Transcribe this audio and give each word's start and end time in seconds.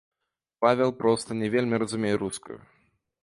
Павел 0.65 0.91
проста 1.01 1.37
не 1.43 1.47
вельмі 1.55 1.81
разумее 1.83 2.13
рускую. 2.25 2.59